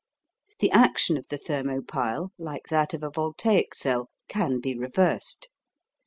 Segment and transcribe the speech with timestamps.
[0.61, 5.47] The action of the thermo pile, like that of a voltaic cell, can be reversed.